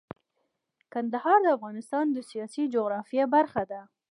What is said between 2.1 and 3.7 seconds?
د سیاسي جغرافیه برخه